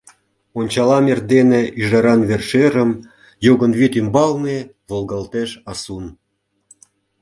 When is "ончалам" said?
0.59-1.05